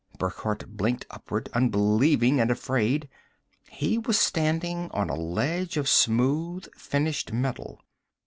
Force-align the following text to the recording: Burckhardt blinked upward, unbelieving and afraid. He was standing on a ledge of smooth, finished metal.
Burckhardt 0.17 0.65
blinked 0.75 1.05
upward, 1.11 1.47
unbelieving 1.53 2.39
and 2.41 2.49
afraid. 2.49 3.07
He 3.69 3.99
was 3.99 4.17
standing 4.17 4.89
on 4.89 5.11
a 5.11 5.15
ledge 5.15 5.77
of 5.77 5.87
smooth, 5.87 6.65
finished 6.75 7.31
metal. 7.31 7.79